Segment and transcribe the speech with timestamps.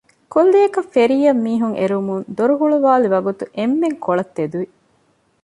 [0.33, 4.67] ކުއްލިއަކަށް ފެރީއަށް މީހުން އެރުވުމަށް ދޮރު ހުޅުވައިލި ވަގުތު އެންމެން ކޮޅަށް ތެދުވި